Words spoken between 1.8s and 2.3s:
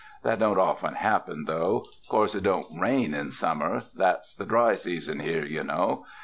Of